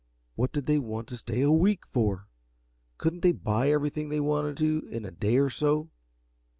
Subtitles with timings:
[0.33, 2.27] What did they want to stay a week for?
[2.97, 5.91] Couldn't they buy everything they wanted in a day or so?